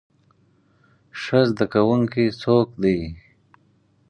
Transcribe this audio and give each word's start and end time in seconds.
ښه 1.21 1.39
زده 1.49 1.65
کوونکی 1.73 2.25
څوک 2.41 2.67
دی؟ 2.81 2.99